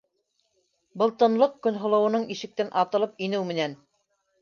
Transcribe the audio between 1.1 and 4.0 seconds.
тынлыҡ Көнһылыуының ишектән атылып инеү менән: